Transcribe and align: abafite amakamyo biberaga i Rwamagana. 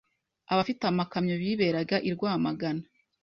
abafite 0.51 0.83
amakamyo 0.91 1.35
biberaga 1.41 1.95
i 2.09 2.09
Rwamagana. 2.15 2.83